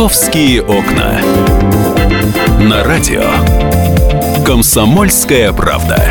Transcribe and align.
«Московские 0.00 0.62
окна». 0.62 1.20
На 2.58 2.82
радио 2.82 3.22
«Комсомольская 4.46 5.52
правда». 5.52 6.02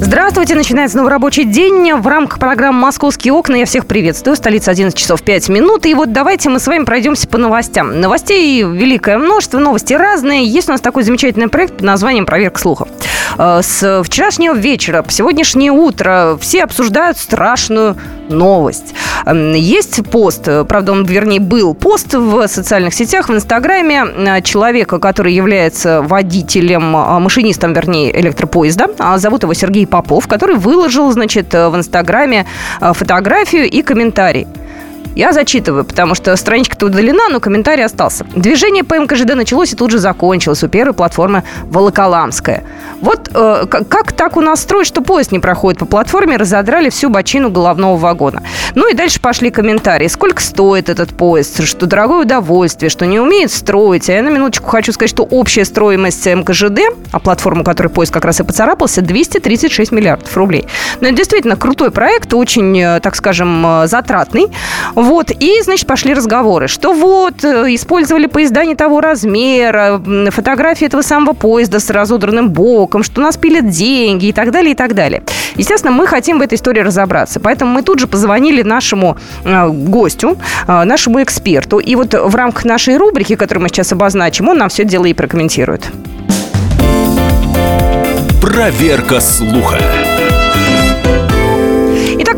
Здравствуйте, 0.00 0.56
начинается 0.56 0.96
новый 0.96 1.10
рабочий 1.10 1.44
день. 1.44 1.94
В 1.94 2.08
рамках 2.08 2.40
программы 2.40 2.80
«Московские 2.80 3.34
окна» 3.34 3.54
я 3.54 3.66
всех 3.66 3.86
приветствую. 3.86 4.34
Столица 4.34 4.72
11 4.72 4.98
часов 4.98 5.22
5 5.22 5.48
минут. 5.50 5.86
И 5.86 5.94
вот 5.94 6.12
давайте 6.12 6.50
мы 6.50 6.58
с 6.58 6.66
вами 6.66 6.82
пройдемся 6.82 7.28
по 7.28 7.38
новостям. 7.38 8.00
Новостей 8.00 8.64
великое 8.64 9.18
множество, 9.18 9.60
новости 9.60 9.94
разные. 9.94 10.44
Есть 10.44 10.68
у 10.68 10.72
нас 10.72 10.80
такой 10.80 11.04
замечательный 11.04 11.46
проект 11.46 11.74
под 11.74 11.82
названием 11.82 12.26
«Проверка 12.26 12.58
слухов». 12.58 12.88
Э, 13.38 13.60
с 13.62 14.02
вчерашнего 14.04 14.54
вечера 14.54 15.02
по 15.02 15.12
сегодняшнее 15.12 15.70
утро 15.70 16.38
все 16.40 16.64
обсуждают 16.64 17.18
страшную 17.18 17.96
новость. 18.28 18.94
Есть 19.24 20.04
пост, 20.10 20.48
правда, 20.68 20.92
он, 20.92 21.04
вернее, 21.04 21.40
был 21.40 21.74
пост 21.74 22.14
в 22.14 22.46
социальных 22.48 22.94
сетях, 22.94 23.28
в 23.28 23.34
Инстаграме 23.34 24.04
э, 24.04 24.42
человека, 24.42 24.98
который 24.98 25.32
является 25.32 26.02
водителем, 26.02 26.96
э, 26.96 27.18
машинистом, 27.18 27.72
вернее, 27.72 28.18
электропоезда. 28.20 28.90
А 28.98 29.18
зовут 29.18 29.42
его 29.42 29.54
Сергей 29.54 29.86
Попов, 29.86 30.26
который 30.26 30.56
выложил, 30.56 31.10
значит, 31.12 31.52
в 31.52 31.76
Инстаграме 31.76 32.46
фотографию 32.80 33.68
и 33.68 33.82
комментарий. 33.82 34.46
Я 35.16 35.32
зачитываю, 35.32 35.86
потому 35.86 36.14
что 36.14 36.36
страничка-то 36.36 36.86
удалена, 36.86 37.30
но 37.30 37.40
комментарий 37.40 37.82
остался. 37.82 38.26
Движение 38.36 38.84
по 38.84 38.98
МКЖД 38.98 39.34
началось 39.34 39.72
и 39.72 39.76
тут 39.76 39.90
же 39.90 39.98
закончилось 39.98 40.62
у 40.62 40.68
первой 40.68 40.92
платформы 40.92 41.42
Волоколамская. 41.70 42.64
Вот 43.00 43.30
э, 43.32 43.64
как 43.66 44.12
так 44.12 44.36
у 44.36 44.42
нас 44.42 44.60
строить, 44.60 44.86
что 44.86 45.00
поезд 45.00 45.32
не 45.32 45.38
проходит 45.38 45.78
по 45.80 45.86
платформе, 45.86 46.36
разодрали 46.36 46.90
всю 46.90 47.08
бочину 47.08 47.48
головного 47.48 47.96
вагона. 47.96 48.42
Ну 48.74 48.90
и 48.90 48.94
дальше 48.94 49.18
пошли 49.18 49.50
комментарии. 49.50 50.06
Сколько 50.08 50.42
стоит 50.42 50.90
этот 50.90 51.16
поезд, 51.16 51.64
что 51.64 51.86
дорогое 51.86 52.20
удовольствие, 52.20 52.90
что 52.90 53.06
не 53.06 53.18
умеет 53.18 53.50
строить. 53.50 54.10
А 54.10 54.12
я 54.12 54.22
на 54.22 54.28
минуточку 54.28 54.68
хочу 54.68 54.92
сказать, 54.92 55.08
что 55.08 55.22
общая 55.22 55.64
стоимость 55.64 56.26
МКЖД, 56.26 56.92
а 57.12 57.20
платформу, 57.20 57.64
которой 57.64 57.88
поезд 57.88 58.12
как 58.12 58.26
раз 58.26 58.40
и 58.40 58.44
поцарапался, 58.44 59.00
236 59.00 59.92
миллиардов 59.92 60.36
рублей. 60.36 60.66
Но 61.00 61.08
это 61.08 61.16
действительно 61.16 61.56
крутой 61.56 61.90
проект, 61.90 62.34
очень, 62.34 62.78
э, 62.78 63.00
так 63.00 63.16
скажем, 63.16 63.64
э, 63.66 63.86
затратный. 63.86 64.48
Вот, 65.06 65.30
и, 65.30 65.62
значит, 65.62 65.86
пошли 65.86 66.14
разговоры, 66.14 66.66
что 66.66 66.92
вот, 66.92 67.44
э, 67.44 67.72
использовали 67.76 68.26
поезда 68.26 68.64
не 68.64 68.74
того 68.74 69.00
размера, 69.00 70.02
фотографии 70.32 70.84
этого 70.84 71.02
самого 71.02 71.32
поезда 71.32 71.78
с 71.78 71.90
разодранным 71.90 72.50
боком, 72.50 73.04
что 73.04 73.20
нас 73.20 73.36
пилят 73.36 73.70
деньги 73.70 74.26
и 74.26 74.32
так 74.32 74.50
далее, 74.50 74.72
и 74.72 74.74
так 74.74 74.96
далее. 74.96 75.22
Естественно, 75.54 75.92
мы 75.92 76.08
хотим 76.08 76.40
в 76.40 76.42
этой 76.42 76.56
истории 76.56 76.80
разобраться, 76.80 77.38
поэтому 77.38 77.70
мы 77.70 77.82
тут 77.82 78.00
же 78.00 78.08
позвонили 78.08 78.62
нашему 78.62 79.16
э, 79.44 79.68
гостю, 79.68 80.38
э, 80.66 80.82
нашему 80.82 81.22
эксперту, 81.22 81.78
и 81.78 81.94
вот 81.94 82.12
в 82.12 82.34
рамках 82.34 82.64
нашей 82.64 82.96
рубрики, 82.96 83.36
которую 83.36 83.62
мы 83.62 83.68
сейчас 83.68 83.92
обозначим, 83.92 84.48
он 84.48 84.58
нам 84.58 84.70
все 84.70 84.82
дело 84.82 85.04
и 85.04 85.12
прокомментирует. 85.12 85.82
Проверка 88.42 89.20
слуха 89.20 89.78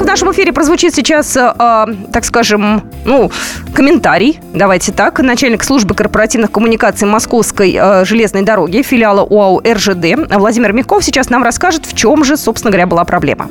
нашем 0.09 0.33
эфире 0.33 0.53
прозвучит 0.53 0.95
сейчас, 0.95 1.37
э, 1.37 1.55
э, 1.59 1.87
так 2.13 2.25
скажем, 2.25 2.83
ну, 3.05 3.31
комментарий, 3.75 4.41
давайте 4.55 4.91
так, 4.91 5.21
начальник 5.21 5.63
службы 5.63 5.95
корпоративных 5.95 6.51
коммуникаций 6.51 7.07
Московской 7.07 7.77
э, 7.79 8.05
железной 8.07 8.43
дороги, 8.43 8.83
филиала 8.83 9.23
УАУ 9.23 9.61
РЖД 9.61 10.31
Владимир 10.31 10.73
Мягков 10.73 11.05
сейчас 11.05 11.29
нам 11.29 11.43
расскажет, 11.43 11.85
в 11.85 11.95
чем 11.95 12.25
же, 12.25 12.37
собственно 12.37 12.71
говоря, 12.71 12.87
была 12.87 13.05
проблема. 13.05 13.49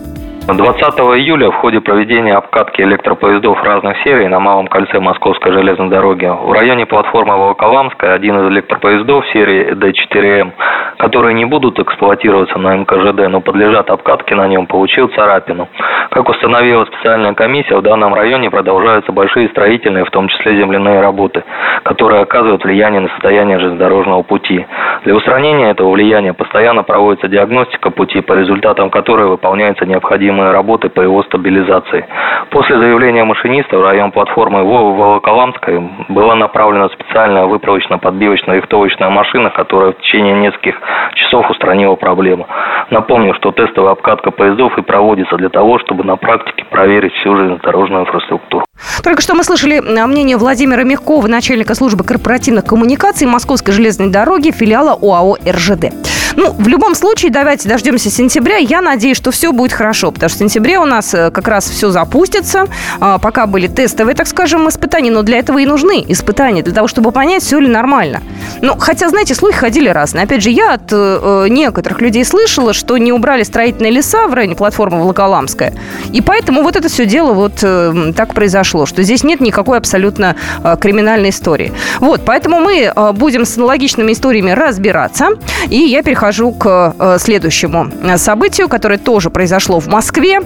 20 0.55 0.99
июля 1.19 1.51
в 1.51 1.55
ходе 1.55 1.81
проведения 1.81 2.33
обкатки 2.33 2.81
электропоездов 2.81 3.61
разных 3.63 3.97
серий 4.03 4.29
на 4.29 4.39
Малом 4.39 4.67
кольце 4.67 4.97
Московской 4.97 5.51
железной 5.51 5.89
дороги 5.89 6.25
в 6.25 6.53
районе 6.53 6.85
платформы 6.85 7.35
Волоколамская 7.35 8.13
один 8.13 8.39
из 8.39 8.51
электропоездов 8.53 9.27
серии 9.33 9.73
D4M, 9.73 10.53
которые 10.99 11.33
не 11.33 11.43
будут 11.43 11.77
эксплуатироваться 11.79 12.57
на 12.59 12.77
МКЖД, 12.77 13.27
но 13.29 13.41
подлежат 13.41 13.89
обкатке 13.89 14.35
на 14.35 14.47
нем, 14.47 14.67
получил 14.67 15.09
царапину. 15.09 15.67
Как 16.11 16.29
установила 16.29 16.85
специальная 16.85 17.33
комиссия, 17.33 17.75
в 17.75 17.81
данном 17.81 18.13
районе 18.13 18.49
продолжаются 18.49 19.11
большие 19.11 19.49
строительные, 19.49 20.05
в 20.05 20.11
том 20.11 20.29
числе 20.29 20.55
земляные 20.55 21.01
работы, 21.01 21.43
которые 21.83 22.21
оказывают 22.21 22.63
влияние 22.63 23.01
на 23.01 23.09
состояние 23.09 23.59
железнодорожного 23.59 24.23
пути. 24.23 24.65
Для 25.03 25.13
устранения 25.13 25.71
этого 25.71 25.91
влияния 25.91 26.33
постоянно 26.33 26.83
проводится 26.83 27.27
диагностика 27.27 27.89
пути, 27.89 28.21
по 28.21 28.31
результатам 28.31 28.89
которой 28.89 29.27
выполняются 29.27 29.85
необходимые 29.85 30.36
необходимые 30.37 30.51
работы 30.51 30.89
по 30.89 31.01
его 31.01 31.23
стабилизации. 31.23 32.05
После 32.51 32.77
заявления 32.77 33.23
машиниста 33.23 33.77
в 33.77 33.83
район 33.83 34.11
платформы 34.11 34.63
Волоколамской 34.63 35.81
была 36.09 36.35
направлена 36.35 36.89
специальная 36.89 37.45
выправочно-подбивочно-рихтовочная 37.45 39.09
машина, 39.09 39.49
которая 39.49 39.91
в 39.91 39.97
течение 39.97 40.35
нескольких 40.35 40.75
часов 41.15 41.49
устранила 41.49 41.95
проблему. 41.95 42.47
Напомню, 42.89 43.33
что 43.35 43.51
тестовая 43.51 43.93
обкатка 43.93 44.31
поездов 44.31 44.77
и 44.77 44.81
проводится 44.81 45.35
для 45.37 45.49
того, 45.49 45.79
чтобы 45.79 46.03
на 46.03 46.15
практике 46.15 46.63
проверить 46.69 47.13
всю 47.13 47.35
железнодорожную 47.35 48.01
инфраструктуру. 48.01 48.65
Только 49.03 49.21
что 49.21 49.35
мы 49.35 49.43
слышали 49.43 49.79
мнение 49.79 50.37
Владимира 50.37 50.83
Мягкова, 50.83 51.27
начальника 51.27 51.75
службы 51.75 52.03
корпоративных 52.03 52.65
коммуникаций 52.65 53.27
Московской 53.27 53.73
железной 53.73 54.11
дороги, 54.11 54.51
филиала 54.51 54.97
ОАО 55.01 55.35
«РЖД». 55.45 55.93
Ну, 56.37 56.51
в 56.51 56.67
любом 56.67 56.93
случае, 56.93 57.31
давайте 57.31 57.67
дождемся 57.67 58.11
сентября. 58.11 58.57
Я 58.57 58.81
надеюсь, 58.81 59.17
что 59.17 59.31
все 59.31 59.51
будет 59.51 59.73
хорошо, 59.73 60.11
потому 60.11 60.29
что 60.29 60.37
в 60.37 60.41
сентябре 60.41 60.77
у 60.77 60.85
нас 60.85 61.11
э, 61.15 61.31
как 61.31 61.47
раз 61.47 61.67
все 61.67 61.89
запустится. 61.89 62.67
А, 62.99 63.17
пока 63.17 63.47
были 63.47 63.65
тестовые, 63.65 64.15
так 64.15 64.27
скажем, 64.27 64.69
испытания, 64.69 65.09
но 65.09 65.23
для 65.23 65.39
этого 65.39 65.57
и 65.57 65.65
нужны 65.65 66.05
испытания, 66.07 66.61
для 66.61 66.73
того, 66.73 66.87
чтобы 66.87 67.11
понять, 67.11 67.41
все 67.41 67.57
ли 67.57 67.67
нормально. 67.67 68.21
Ну, 68.61 68.75
хотя, 68.77 69.09
знаете, 69.09 69.35
слухи 69.35 69.57
ходили 69.57 69.89
разные. 69.89 70.23
Опять 70.23 70.43
же, 70.43 70.49
я 70.49 70.73
от 70.73 70.91
э, 70.91 71.45
э 71.45 71.49
некоторых 71.49 72.01
людей 72.01 72.25
слышала, 72.25 72.73
что 72.73 72.97
не 72.97 73.11
убрали 73.11 73.43
строительные 73.43 73.91
леса 73.91 74.27
в 74.27 74.33
районе 74.33 74.55
платформы 74.55 74.99
Волоколамская. 74.99 75.73
И 76.11 76.21
поэтому 76.21 76.63
вот 76.63 76.75
это 76.75 76.89
все 76.89 77.05
дело 77.05 77.33
вот 77.33 77.53
э, 77.61 78.13
так 78.15 78.33
произошло, 78.33 78.85
что 78.85 79.03
здесь 79.03 79.23
нет 79.23 79.39
никакой 79.39 79.77
абсолютно 79.77 80.35
э, 80.63 80.75
криминальной 80.79 81.29
истории. 81.29 81.71
Вот, 81.99 82.21
поэтому 82.25 82.59
мы 82.59 82.91
э, 82.93 83.11
будем 83.13 83.45
с 83.45 83.57
аналогичными 83.57 84.11
историями 84.11 84.51
разбираться. 84.51 85.29
И 85.69 85.77
я 85.77 86.03
перехожу 86.03 86.51
к 86.51 86.95
э, 86.97 87.17
следующему 87.19 87.87
э, 88.03 88.17
событию, 88.17 88.69
которое 88.69 88.97
тоже 88.97 89.29
произошло 89.29 89.79
в 89.79 89.87
Москве 89.87 90.41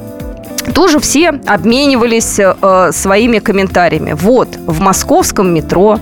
тоже 0.74 1.00
все 1.00 1.30
обменивались 1.30 2.40
э, 2.40 2.92
своими 2.94 3.40
комментариями. 3.40 4.14
Вот, 4.14 4.50
в 4.66 4.80
московском 4.80 5.54
метро 5.54 6.00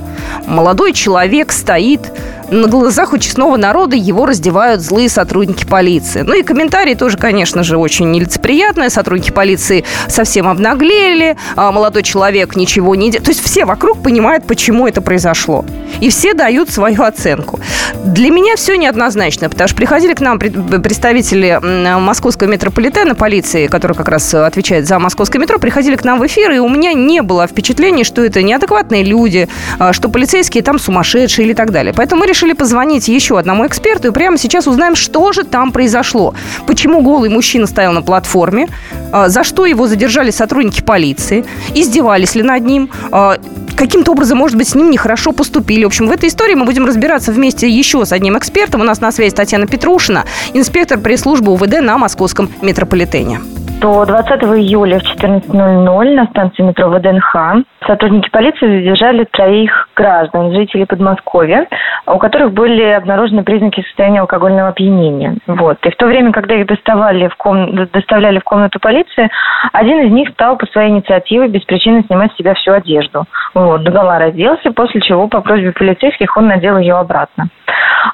молодой 0.47 0.93
человек 0.93 1.51
стоит 1.51 2.11
на 2.51 2.67
глазах 2.67 3.13
у 3.13 3.17
честного 3.17 3.57
народа 3.57 3.95
его 3.95 4.25
раздевают 4.25 4.81
злые 4.81 5.07
сотрудники 5.07 5.65
полиции. 5.65 6.21
Ну 6.21 6.33
и 6.33 6.41
комментарии 6.41 6.95
тоже, 6.95 7.17
конечно 7.17 7.63
же, 7.63 7.77
очень 7.77 8.09
нелицеприятные. 8.09 8.89
Сотрудники 8.89 9.31
полиции 9.31 9.85
совсем 10.07 10.47
обнаглели, 10.47 11.37
а 11.55 11.71
молодой 11.71 12.01
человек 12.01 12.55
ничего 12.55 12.95
не 12.95 13.11
делает. 13.11 13.25
То 13.25 13.31
есть 13.31 13.43
все 13.43 13.65
вокруг 13.65 14.01
понимают, 14.01 14.47
почему 14.47 14.87
это 14.87 15.01
произошло. 15.01 15.63
И 15.99 16.09
все 16.09 16.33
дают 16.33 16.71
свою 16.71 17.03
оценку. 17.03 17.59
Для 18.03 18.29
меня 18.29 18.55
все 18.55 18.75
неоднозначно, 18.75 19.49
потому 19.49 19.67
что 19.67 19.77
приходили 19.77 20.13
к 20.13 20.21
нам 20.21 20.39
представители 20.39 21.59
московского 21.99 22.47
метрополитена 22.47 23.15
полиции, 23.15 23.67
который 23.67 23.95
как 23.95 24.09
раз 24.09 24.33
отвечает 24.33 24.87
за 24.87 24.99
московское 24.99 25.41
метро, 25.41 25.59
приходили 25.59 25.95
к 25.95 26.03
нам 26.03 26.19
в 26.19 26.25
эфир, 26.25 26.51
и 26.51 26.59
у 26.59 26.69
меня 26.69 26.93
не 26.93 27.21
было 27.21 27.47
впечатления, 27.47 28.03
что 28.03 28.23
это 28.23 28.41
неадекватные 28.41 29.03
люди, 29.03 29.47
а, 29.77 29.93
что 29.93 30.09
полицейские 30.09 30.63
там 30.63 30.79
сумасшедшие 30.79 31.45
или 31.45 31.53
так 31.53 31.71
далее. 31.71 31.93
Поэтому 31.95 32.21
мы 32.21 32.27
решили 32.27 32.39
решили 32.49 32.53
позвонить 32.53 33.07
еще 33.07 33.37
одному 33.37 33.67
эксперту 33.67 34.07
и 34.07 34.11
прямо 34.11 34.37
сейчас 34.37 34.65
узнаем, 34.65 34.95
что 34.95 35.33
же 35.33 35.43
там 35.43 35.71
произошло. 35.71 36.33
Почему 36.65 37.01
голый 37.01 37.29
мужчина 37.29 37.67
стоял 37.67 37.93
на 37.93 38.01
платформе, 38.01 38.67
а, 39.11 39.29
за 39.29 39.43
что 39.43 39.65
его 39.65 39.87
задержали 39.87 40.31
сотрудники 40.31 40.81
полиции, 40.81 41.45
издевались 41.75 42.35
ли 42.35 42.43
над 42.43 42.63
ним, 42.63 42.89
а, 43.11 43.37
каким-то 43.79 44.11
образом, 44.11 44.37
может 44.37 44.57
быть, 44.57 44.67
с 44.67 44.75
ним 44.75 44.91
нехорошо 44.91 45.31
поступили. 45.31 45.85
В 45.85 45.87
общем, 45.87 46.07
в 46.07 46.11
этой 46.11 46.27
истории 46.27 46.53
мы 46.53 46.65
будем 46.65 46.85
разбираться 46.85 47.31
вместе 47.31 47.69
еще 47.69 48.05
с 48.05 48.11
одним 48.11 48.37
экспертом. 48.37 48.81
У 48.81 48.83
нас 48.83 48.99
на 48.99 49.11
связи 49.11 49.33
Татьяна 49.33 49.67
Петрушина, 49.67 50.25
инспектор 50.53 50.99
пресс-службы 50.99 51.53
УВД 51.53 51.81
на 51.81 51.97
московском 51.97 52.51
метрополитене 52.61 53.39
то 53.81 54.05
20 54.05 54.43
июля 54.43 54.99
в 54.99 55.03
14.00 55.03 56.15
на 56.15 56.25
станции 56.25 56.63
метро 56.63 56.89
ВДНХ 56.89 57.63
сотрудники 57.87 58.29
полиции 58.29 58.79
задержали 58.79 59.23
троих 59.23 59.89
граждан, 59.95 60.53
жителей 60.53 60.85
Подмосковья, 60.85 61.67
у 62.05 62.17
которых 62.17 62.51
были 62.51 62.83
обнаружены 62.83 63.43
признаки 63.43 63.81
состояния 63.81 64.21
алкогольного 64.21 64.69
опьянения. 64.69 65.37
Вот. 65.47 65.77
И 65.85 65.89
в 65.89 65.95
то 65.95 66.05
время, 66.07 66.31
когда 66.31 66.55
их 66.55 66.67
доставали 66.67 67.27
в 67.27 67.35
ком... 67.35 67.87
доставляли 67.87 68.39
в 68.39 68.43
комнату 68.43 68.79
полиции, 68.79 69.29
один 69.71 70.01
из 70.01 70.11
них 70.11 70.29
стал 70.29 70.57
по 70.57 70.65
своей 70.67 70.89
инициативе 70.89 71.47
без 71.47 71.63
причины 71.63 72.03
снимать 72.05 72.31
с 72.33 72.37
себя 72.37 72.53
всю 72.55 72.73
одежду. 72.73 73.25
Вот. 73.53 73.83
Догола 73.83 74.19
разделся, 74.19 74.71
после 74.71 75.01
чего 75.01 75.27
по 75.27 75.41
просьбе 75.41 75.71
полицейских 75.71 76.35
он 76.37 76.47
надел 76.47 76.77
ее 76.77 76.95
обратно. 76.95 77.49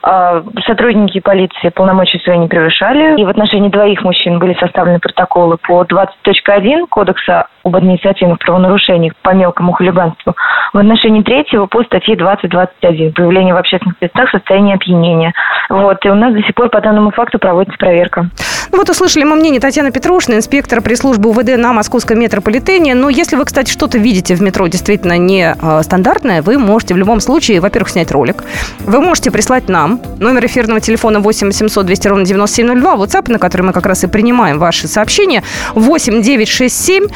А, 0.01 0.43
сотрудники 0.65 1.19
полиции 1.19 1.69
полномочия 1.69 2.19
свои 2.19 2.37
не 2.37 2.47
превышали. 2.47 3.19
И 3.19 3.25
в 3.25 3.29
отношении 3.29 3.69
двоих 3.69 4.03
мужчин 4.03 4.39
были 4.39 4.53
составлены 4.59 4.99
протоколы 4.99 5.57
по 5.57 5.83
20.1 5.83 6.87
Кодекса 6.89 7.47
об 7.63 7.75
административных 7.75 8.39
правонарушениях 8.39 9.15
по 9.21 9.31
мелкому 9.31 9.73
хулиганству. 9.73 10.35
В 10.73 10.77
отношении 10.77 11.21
третьего 11.21 11.65
по 11.65 11.83
статье 11.83 12.15
20.21 12.15 13.13
появление 13.13 13.53
в 13.53 13.57
общественных 13.57 13.99
местах 14.01 14.29
состояния 14.29 14.75
опьянения. 14.75 15.33
Вот. 15.69 16.05
И 16.05 16.09
у 16.09 16.15
нас 16.15 16.33
до 16.33 16.41
сих 16.41 16.53
пор 16.53 16.69
по 16.69 16.81
данному 16.81 17.11
факту 17.11 17.39
проводится 17.39 17.77
проверка. 17.77 18.29
Ну 18.75 18.79
вот 18.79 18.89
услышали 18.89 19.23
мы 19.23 19.37
мнение 19.37 19.61
Татьяны 19.61 19.89
Петрушны, 19.89 20.33
инспектора 20.33 20.81
пресс-службы 20.81 21.29
УВД 21.29 21.55
на 21.55 21.71
московском 21.71 22.19
метрополитене. 22.19 22.93
Но 22.93 23.07
если 23.07 23.37
вы, 23.37 23.45
кстати, 23.45 23.71
что-то 23.71 23.97
видите 23.97 24.35
в 24.35 24.41
метро 24.41 24.67
действительно 24.67 25.17
не 25.17 25.55
э, 25.57 26.41
вы 26.41 26.57
можете 26.57 26.93
в 26.93 26.97
любом 26.97 27.21
случае, 27.21 27.61
во-первых, 27.61 27.89
снять 27.91 28.11
ролик. 28.11 28.43
Вы 28.81 28.99
можете 28.99 29.31
прислать 29.31 29.69
нам 29.69 30.01
номер 30.19 30.47
эфирного 30.47 30.81
телефона 30.81 31.21
8 31.21 31.47
800 31.47 31.85
200 31.85 32.07
ровно 32.09 32.25
9702, 32.25 32.95
WhatsApp, 32.95 33.31
на 33.31 33.39
который 33.39 33.61
мы 33.61 33.71
как 33.71 33.85
раз 33.85 34.03
и 34.03 34.07
принимаем 34.07 34.59
ваши 34.59 34.89
сообщения, 34.89 35.41
8 35.75 36.21
967 36.21 37.07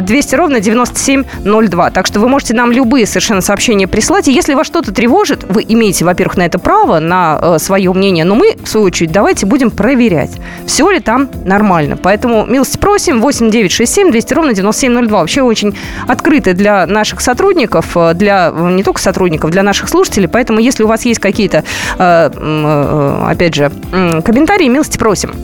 200 0.00 0.34
ровно 0.36 0.60
9702. 0.60 1.90
Так 1.90 2.06
что 2.06 2.18
вы 2.18 2.28
можете 2.28 2.54
нам 2.54 2.72
любые 2.72 3.04
совершенно 3.04 3.42
сообщения 3.42 3.86
прислать. 3.86 4.28
И 4.28 4.32
если 4.32 4.54
вас 4.54 4.66
что-то 4.66 4.90
тревожит, 4.90 5.44
вы 5.50 5.66
имеете, 5.68 6.06
во-первых, 6.06 6.38
на 6.38 6.46
это 6.46 6.58
право, 6.58 6.98
на 6.98 7.38
э, 7.42 7.58
свое 7.58 7.92
мнение, 7.92 8.24
но 8.24 8.34
мы, 8.36 8.56
в 8.64 8.66
свою 8.66 8.86
очередь, 8.86 9.12
давайте 9.12 9.44
будем 9.44 9.70
проверять, 9.70 10.30
все 10.64 10.93
ли 10.94 11.00
там 11.00 11.28
нормально. 11.44 11.96
Поэтому 11.96 12.46
милости 12.46 12.78
просим, 12.78 13.20
8 13.20 13.50
967 13.50 14.10
200 14.10 14.34
ровно 14.34 14.54
9702. 14.54 15.18
Вообще 15.18 15.42
очень 15.42 15.76
открыты 16.06 16.54
для 16.54 16.86
наших 16.86 17.20
сотрудников, 17.20 17.96
э, 17.96 18.14
для 18.14 18.52
не 18.54 18.82
только 18.82 19.00
сотрудников, 19.00 19.50
для 19.50 19.62
наших 19.62 19.88
слушателей. 19.88 20.28
Поэтому, 20.28 20.60
если 20.60 20.84
у 20.84 20.86
вас 20.86 21.04
есть 21.04 21.20
какие-то, 21.20 21.64
э, 21.98 22.30
э, 22.34 23.26
опять 23.28 23.54
же, 23.54 23.70
комментарии, 24.24 24.68
милости 24.68 24.98
просим. 24.98 25.34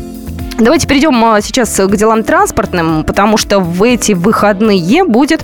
Давайте 0.61 0.87
перейдем 0.87 1.25
а, 1.25 1.41
сейчас 1.41 1.75
к 1.75 1.97
делам 1.97 2.23
транспортным, 2.23 3.03
потому 3.05 3.39
что 3.39 3.61
в 3.61 3.83
эти 3.83 4.13
выходные 4.13 5.05
будет 5.05 5.43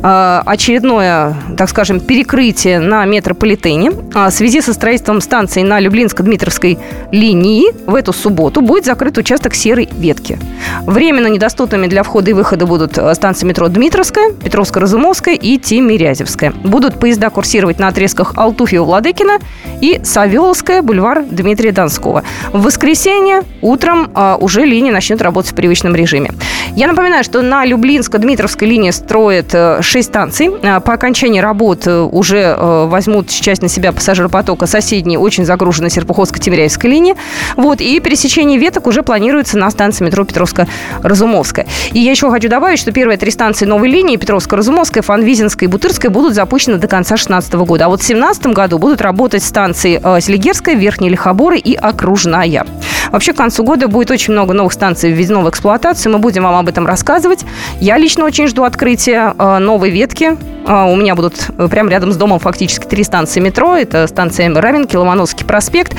э, 0.00 0.42
очередное, 0.46 1.34
так 1.58 1.68
скажем, 1.68 1.98
перекрытие 1.98 2.78
на 2.78 3.04
метрополитене. 3.04 3.90
А, 4.14 4.30
в 4.30 4.32
связи 4.32 4.60
со 4.60 4.72
строительством 4.72 5.20
станции 5.20 5.62
на 5.62 5.80
Люблинско-Дмитровской 5.80 6.78
линии 7.10 7.72
в 7.90 7.96
эту 7.96 8.12
субботу 8.12 8.60
будет 8.60 8.84
закрыт 8.84 9.18
участок 9.18 9.54
серой 9.56 9.88
ветки. 9.90 10.38
Временно 10.82 11.26
недоступными 11.26 11.88
для 11.88 12.04
входа 12.04 12.30
и 12.30 12.32
выхода 12.32 12.64
будут 12.64 12.96
станции 13.14 13.44
метро 13.46 13.66
Дмитровская, 13.66 14.30
Петровско-Разумовская 14.30 15.34
и 15.34 15.58
Тимирязевская. 15.58 16.52
Будут 16.52 17.00
поезда 17.00 17.30
курсировать 17.30 17.80
на 17.80 17.88
отрезках 17.88 18.34
Алтуфьева-Владыкина 18.36 19.40
и 19.80 20.00
Савеловская, 20.04 20.82
бульвар 20.82 21.24
Дмитрия 21.24 21.72
Донского. 21.72 22.22
В 22.52 22.62
воскресенье 22.62 23.42
утром 23.60 24.12
уже 24.38 24.51
уже 24.52 24.66
линия 24.66 24.92
начнет 24.92 25.22
работать 25.22 25.52
в 25.52 25.54
привычном 25.54 25.94
режиме. 25.94 26.30
Я 26.76 26.86
напоминаю, 26.86 27.24
что 27.24 27.40
на 27.40 27.64
Люблинско-Дмитровской 27.64 28.66
линии 28.66 28.90
строят 28.90 29.52
6 29.52 29.94
э, 29.94 30.02
станций. 30.02 30.50
Э, 30.62 30.80
по 30.80 30.92
окончании 30.92 31.40
работ 31.40 31.86
э, 31.86 32.00
уже 32.00 32.54
возьмут 32.58 33.30
часть 33.30 33.62
на 33.62 33.68
себя 33.68 33.92
пассажиропотока 33.92 34.66
соседней, 34.66 35.16
очень 35.16 35.44
загруженной 35.44 35.88
Серпуховско-Тимиряевской 35.88 36.88
линии. 36.88 37.14
Вот, 37.56 37.80
и 37.80 37.98
пересечение 38.00 38.58
веток 38.58 38.86
уже 38.86 39.02
планируется 39.02 39.56
на 39.58 39.70
станции 39.70 40.04
метро 40.04 40.24
Петровско-Разумовская. 40.24 41.66
И 41.92 42.00
я 42.00 42.10
еще 42.10 42.30
хочу 42.30 42.48
добавить, 42.48 42.78
что 42.78 42.92
первые 42.92 43.16
три 43.16 43.30
станции 43.30 43.64
новой 43.64 43.88
линии 43.88 44.16
Петровско-Разумовская, 44.16 45.02
Фанвизинская 45.02 45.68
и 45.68 45.72
Бутырская 45.72 46.10
будут 46.10 46.34
запущены 46.34 46.76
до 46.76 46.88
конца 46.88 47.16
2016 47.16 47.54
года. 47.54 47.86
А 47.86 47.88
вот 47.88 48.00
в 48.02 48.06
2017 48.06 48.46
году 48.48 48.78
будут 48.78 49.00
работать 49.00 49.42
станции 49.42 50.00
Селигерская, 50.20 50.74
Верхняя 50.74 51.10
Лихоборы 51.10 51.58
и 51.58 51.74
Окружная. 51.74 52.66
Вообще, 53.10 53.32
к 53.32 53.36
концу 53.36 53.64
года 53.64 53.88
будет 53.88 54.10
очень 54.10 54.32
много 54.32 54.41
новых 54.46 54.72
станций 54.72 55.10
введено 55.10 55.42
в 55.42 55.50
эксплуатацию. 55.50 56.12
Мы 56.12 56.18
будем 56.18 56.42
вам 56.42 56.56
об 56.56 56.68
этом 56.68 56.86
рассказывать. 56.86 57.44
Я 57.80 57.98
лично 57.98 58.24
очень 58.24 58.48
жду 58.48 58.64
открытия 58.64 59.34
э, 59.38 59.58
новой 59.58 59.90
ветки. 59.90 60.36
Э, 60.66 60.92
у 60.92 60.96
меня 60.96 61.14
будут 61.14 61.50
э, 61.56 61.68
прямо 61.68 61.90
рядом 61.90 62.12
с 62.12 62.16
домом 62.16 62.38
фактически 62.38 62.84
три 62.84 63.04
станции 63.04 63.40
метро. 63.40 63.76
Это 63.76 64.06
станция 64.06 64.52
Равенки, 64.52 64.96
Ломоносовский 64.96 65.46
проспект. 65.46 65.96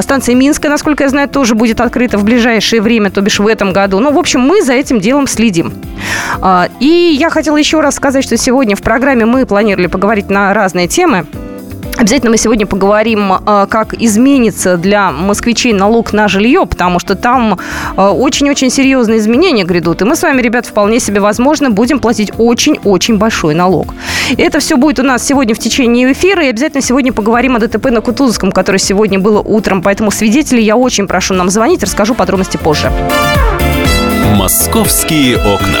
Станция 0.00 0.34
Минская, 0.34 0.70
насколько 0.70 1.04
я 1.04 1.10
знаю, 1.10 1.28
тоже 1.28 1.54
будет 1.54 1.80
открыта 1.80 2.18
в 2.18 2.24
ближайшее 2.24 2.80
время, 2.80 3.10
то 3.10 3.20
бишь 3.20 3.38
в 3.38 3.46
этом 3.46 3.72
году. 3.72 4.00
Ну, 4.00 4.12
в 4.12 4.18
общем, 4.18 4.40
мы 4.40 4.62
за 4.62 4.72
этим 4.72 5.00
делом 5.00 5.26
следим. 5.26 5.72
И 6.80 7.16
я 7.18 7.30
хотела 7.30 7.56
еще 7.56 7.80
раз 7.80 7.96
сказать, 7.96 8.24
что 8.24 8.36
сегодня 8.36 8.76
в 8.76 8.82
программе 8.82 9.26
мы 9.26 9.46
планировали 9.46 9.86
поговорить 9.86 10.30
на 10.30 10.54
разные 10.54 10.88
темы. 10.88 11.26
Обязательно 12.04 12.32
мы 12.32 12.36
сегодня 12.36 12.66
поговорим, 12.66 13.32
э, 13.32 13.66
как 13.70 13.94
изменится 13.94 14.76
для 14.76 15.10
москвичей 15.10 15.72
налог 15.72 16.12
на 16.12 16.28
жилье, 16.28 16.66
потому 16.66 16.98
что 16.98 17.14
там 17.14 17.58
э, 17.96 18.02
очень-очень 18.02 18.68
серьезные 18.68 19.20
изменения 19.20 19.64
грядут. 19.64 20.02
И 20.02 20.04
мы 20.04 20.14
с 20.14 20.22
вами, 20.22 20.42
ребят, 20.42 20.66
вполне 20.66 21.00
себе 21.00 21.20
возможно 21.20 21.70
будем 21.70 22.00
платить 22.00 22.30
очень-очень 22.36 23.16
большой 23.16 23.54
налог. 23.54 23.94
И 24.28 24.42
это 24.42 24.58
все 24.58 24.76
будет 24.76 24.98
у 24.98 25.02
нас 25.02 25.26
сегодня 25.26 25.54
в 25.54 25.58
течение 25.58 26.12
эфира. 26.12 26.44
И 26.44 26.48
обязательно 26.50 26.82
сегодня 26.82 27.10
поговорим 27.10 27.56
о 27.56 27.58
ДТП 27.58 27.86
на 27.86 28.02
Кутузовском, 28.02 28.52
которое 28.52 28.78
сегодня 28.78 29.18
было 29.18 29.40
утром. 29.40 29.80
Поэтому 29.80 30.10
свидетелей 30.10 30.62
я 30.62 30.76
очень 30.76 31.06
прошу 31.06 31.32
нам 31.32 31.48
звонить. 31.48 31.82
Расскажу 31.82 32.14
подробности 32.14 32.58
позже. 32.58 32.92
«Московские 34.36 35.38
окна». 35.38 35.80